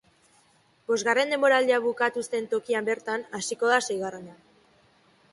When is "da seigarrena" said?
3.73-4.33